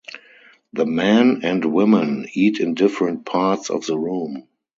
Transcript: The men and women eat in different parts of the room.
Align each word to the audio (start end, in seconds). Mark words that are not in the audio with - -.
The 0.73 0.87
men 0.87 1.41
and 1.43 1.63
women 1.63 2.25
eat 2.33 2.59
in 2.59 2.73
different 2.73 3.23
parts 3.23 3.69
of 3.69 3.85
the 3.85 3.95
room. 3.99 4.47